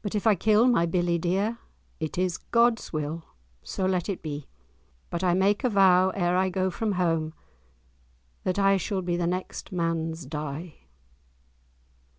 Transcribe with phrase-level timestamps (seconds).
[0.00, 1.58] But if I kill my billie dear
[2.00, 3.22] It is God's will,
[3.62, 4.46] so let it be;
[5.10, 7.34] But I make a vow, ere I go from home,
[8.44, 10.76] That I shall be the next man's die."